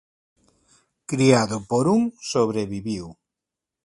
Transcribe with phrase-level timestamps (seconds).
[1.11, 2.01] Criado por un
[2.31, 3.05] sobreviviu.